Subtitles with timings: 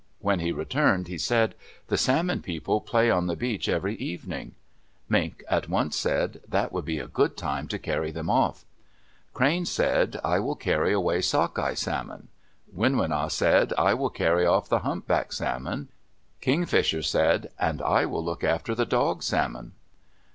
[0.17, 1.53] When he returned, he said,
[1.87, 4.55] "The Salmon People play on the beach every evening."
[5.07, 8.65] Mink at once said, "That would be a good time to carry them off."
[9.35, 12.29] Crane said, "I will carry away Sockeye Salmon."
[12.75, 15.89] Winwina said, "I will carry off the Humpback Salmon."
[16.41, 19.73] Kingfisher said, "And I will look after the Dog Salmon."